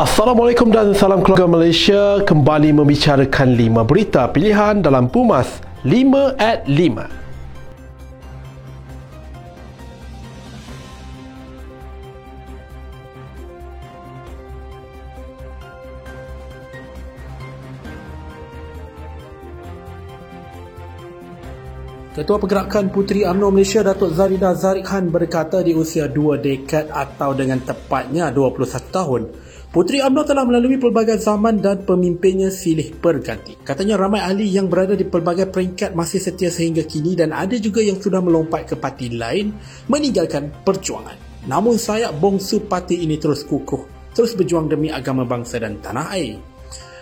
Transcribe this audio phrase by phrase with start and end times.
[0.00, 2.24] Assalamualaikum dan salam keluarga Malaysia.
[2.24, 7.19] Kembali membicarakan 5 berita pilihan dalam Pumas 5 at 5
[22.20, 27.32] Ketua Pergerakan Puteri UMNO Malaysia Datuk Zarida Zarik Khan berkata di usia dua dekad atau
[27.32, 29.22] dengan tepatnya 21 tahun,
[29.72, 33.56] Puteri UMNO telah melalui pelbagai zaman dan pemimpinnya silih berganti.
[33.64, 37.80] Katanya ramai ahli yang berada di pelbagai peringkat masih setia sehingga kini dan ada juga
[37.80, 39.56] yang sudah melompat ke parti lain
[39.88, 41.16] meninggalkan perjuangan.
[41.48, 46.49] Namun saya bongsu parti ini terus kukuh, terus berjuang demi agama bangsa dan tanah air.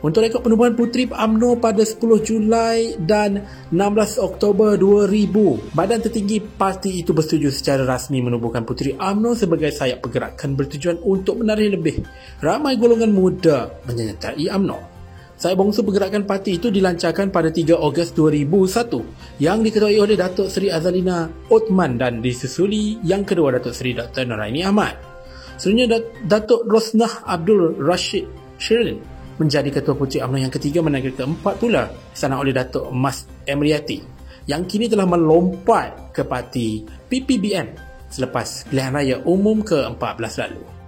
[0.00, 7.04] Untuk rekod penubuhan Puteri UMNO pada 10 Julai dan 16 Oktober 2000, badan tertinggi parti
[7.04, 12.00] itu bersetuju secara rasmi menubuhkan Puteri UMNO sebagai sayap pergerakan bertujuan untuk menarik lebih
[12.40, 14.80] ramai golongan muda menyertai UMNO.
[15.36, 20.72] Saya bongsu pergerakan parti itu dilancarkan pada 3 Ogos 2001 yang diketuai oleh Datuk Seri
[20.72, 24.24] Azalina Othman dan disusuli yang kedua Datuk Seri Dr.
[24.24, 24.96] Naraini Ahmad.
[25.60, 28.24] Selanjutnya Datuk Rosnah Abdul Rashid
[28.56, 34.20] Shirin menjadi Ketua Puteri UMNO yang ketiga dan keempat pula disana oleh Datuk Mas Emriati
[34.44, 37.72] yang kini telah melompat ke parti PPBM
[38.12, 40.79] selepas pilihan raya umum ke-14 lalu.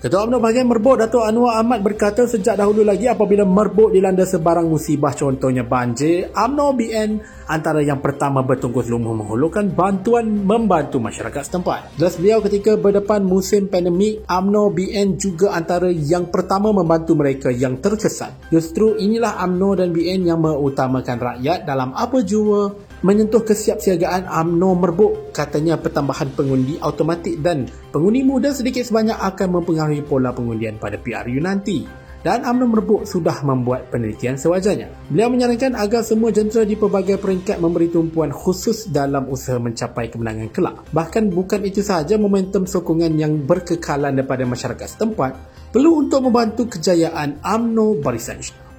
[0.00, 4.64] Ketua UMNO bahagian Merbuk Datuk Anwar Ahmad berkata sejak dahulu lagi apabila Merbuk dilanda sebarang
[4.64, 7.10] musibah contohnya banjir, UMNO BN
[7.44, 12.00] antara yang pertama bertungkus lumbung menghulurkan bantuan membantu masyarakat setempat.
[12.00, 17.76] Jelas beliau ketika berdepan musim pandemik, UMNO BN juga antara yang pertama membantu mereka yang
[17.76, 18.48] terkesan.
[18.48, 25.12] Justru inilah UMNO dan BN yang mengutamakan rakyat dalam apa jua menyentuh kesiapsiagaan UMNO merbuk
[25.32, 31.40] katanya pertambahan pengundi automatik dan pengundi muda sedikit sebanyak akan mempengaruhi pola pengundian pada PRU
[31.40, 31.88] nanti
[32.20, 34.92] dan UMNO merbuk sudah membuat penelitian sewajarnya.
[35.08, 40.52] Beliau menyarankan agar semua jentera di pelbagai peringkat memberi tumpuan khusus dalam usaha mencapai kemenangan
[40.52, 40.84] kelak.
[40.92, 45.32] Bahkan bukan itu sahaja momentum sokongan yang berkekalan daripada masyarakat setempat
[45.72, 48.69] perlu untuk membantu kejayaan UMNO Barisan Nasional.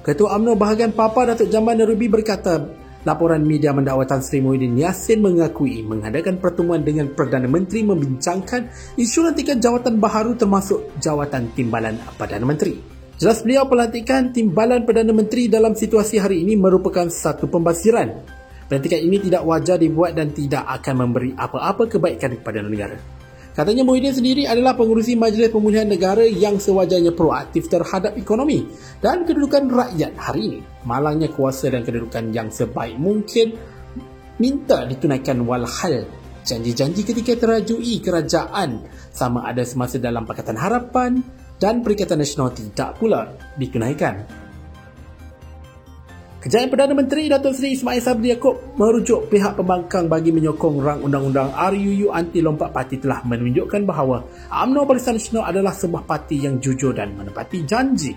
[0.00, 2.56] Ketua UMNO bahagian Papa Datuk Jamal Nerubi berkata,
[3.04, 9.28] laporan media mendakwa Tan Sri Muhyiddin Yassin mengakui mengadakan pertemuan dengan Perdana Menteri membincangkan isu
[9.28, 12.80] lantikan jawatan baharu termasuk jawatan timbalan Perdana Menteri.
[13.20, 18.08] Jelas beliau pelantikan timbalan Perdana Menteri dalam situasi hari ini merupakan satu pembasiran.
[18.72, 23.19] Pelantikan ini tidak wajar dibuat dan tidak akan memberi apa-apa kebaikan kepada negara.
[23.50, 28.62] Katanya Muhyiddin sendiri adalah pengurusi Majlis Pemulihan Negara yang sewajarnya proaktif terhadap ekonomi
[29.02, 30.60] dan kedudukan rakyat hari ini.
[30.86, 33.58] Malangnya kuasa dan kedudukan yang sebaik mungkin
[34.38, 36.06] minta ditunaikan walhal
[36.46, 41.20] janji-janji ketika terajui kerajaan sama ada semasa dalam Pakatan Harapan
[41.60, 44.24] dan Perikatan Nasional tidak pula ditunaikan.
[46.40, 51.52] Kejayaan Perdana Menteri Datuk Seri Ismail Sabri Yaakob merujuk pihak pembangkang bagi menyokong rang undang-undang
[51.52, 56.96] RUU anti lompat parti telah menunjukkan bahawa UMNO Barisan Nasional adalah sebuah parti yang jujur
[56.96, 58.16] dan menepati janji.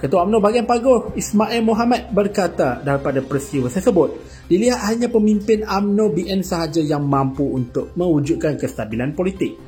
[0.00, 4.16] Ketua UMNO bahagian Pagoh Ismail Mohamad berkata daripada peristiwa tersebut,
[4.48, 9.60] dilihat hanya pemimpin UMNO BN sahaja yang mampu untuk mewujudkan kestabilan politik.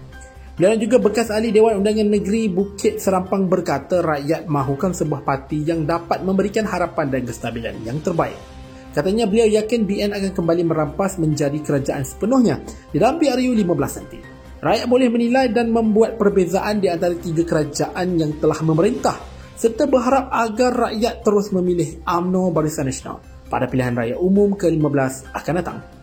[0.60, 5.88] Dan juga bekas ahli Dewan Undangan Negeri Bukit Serampang berkata rakyat mahukan sebuah parti yang
[5.88, 8.36] dapat memberikan harapan dan kestabilan yang terbaik.
[8.92, 12.60] Katanya beliau yakin BN akan kembali merampas menjadi kerajaan sepenuhnya
[12.92, 13.72] di dalam PRU 15
[14.04, 14.20] nanti.
[14.60, 19.16] Rakyat boleh menilai dan membuat perbezaan di antara tiga kerajaan yang telah memerintah
[19.56, 25.54] serta berharap agar rakyat terus memilih UMNO Barisan Nasional pada pilihan raya umum ke-15 akan
[25.56, 25.99] datang.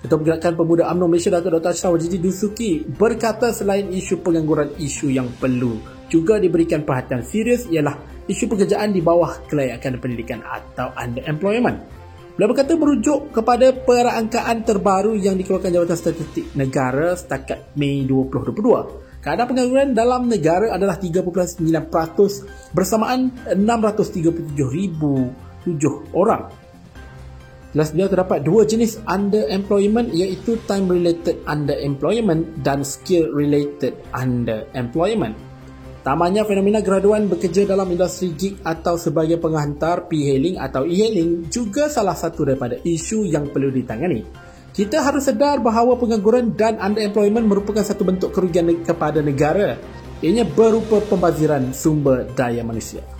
[0.00, 1.76] Ketua Pergerakan Pemuda UMNO Malaysia Datuk Dr.
[1.76, 5.76] Ashraf Wajidi Dusuki berkata selain isu pengangguran isu yang perlu
[6.08, 11.84] juga diberikan perhatian serius ialah isu pekerjaan di bawah kelayakan pendidikan atau underemployment.
[12.32, 19.20] Beliau berkata merujuk kepada perangkaan terbaru yang dikeluarkan Jabatan Statistik Negara setakat Mei 2022.
[19.20, 21.60] Keadaan pengangguran dalam negara adalah 3.9%
[22.72, 26.69] bersamaan 637,007 orang
[27.70, 35.38] Jelas beliau terdapat dua jenis underemployment iaitu time related underemployment dan skill related underemployment.
[36.02, 42.16] Tamanya fenomena graduan bekerja dalam industri gig atau sebagai penghantar p-hailing atau e-hailing juga salah
[42.16, 44.24] satu daripada isu yang perlu ditangani.
[44.72, 49.76] Kita harus sedar bahawa pengangguran dan underemployment merupakan satu bentuk kerugian kepada negara.
[50.24, 53.19] Ianya berupa pembaziran sumber daya manusia.